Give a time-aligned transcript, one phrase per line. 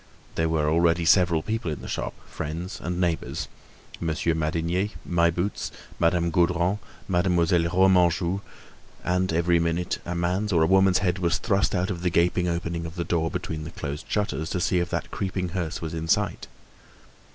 [0.33, 6.31] There were already several people in the shop, friends and neighbors—Monsieur Madinier, My Boots, Madame
[6.31, 8.39] Gaudron, Mademoiselle Remanjou;
[9.03, 12.47] and every minute, a man's or a woman's head was thrust out of the gaping
[12.47, 15.93] opening of the door between the closed shutters, to see if that creeping hearse was
[15.93, 16.47] in sight.